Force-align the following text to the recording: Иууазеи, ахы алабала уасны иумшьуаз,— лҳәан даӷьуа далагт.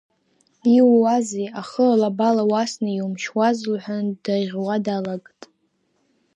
Иууазеи, 0.75 1.47
ахы 1.59 1.83
алабала 1.93 2.43
уасны 2.51 2.89
иумшьуаз,— 2.93 3.57
лҳәан 3.73 4.05
даӷьуа 4.23 4.75
далагт. 4.85 5.39